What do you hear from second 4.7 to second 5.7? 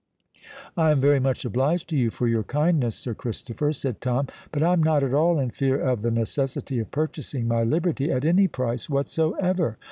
am not at all in